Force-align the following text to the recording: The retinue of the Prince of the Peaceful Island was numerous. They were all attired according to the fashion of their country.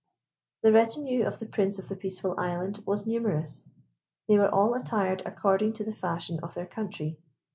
The 0.63 0.71
retinue 0.71 1.27
of 1.27 1.37
the 1.37 1.45
Prince 1.45 1.77
of 1.77 1.87
the 1.87 1.95
Peaceful 1.95 2.33
Island 2.39 2.81
was 2.87 3.05
numerous. 3.05 3.63
They 4.27 4.39
were 4.39 4.49
all 4.49 4.73
attired 4.73 5.21
according 5.27 5.73
to 5.73 5.83
the 5.83 5.93
fashion 5.93 6.39
of 6.41 6.55
their 6.55 6.65
country. 6.65 7.19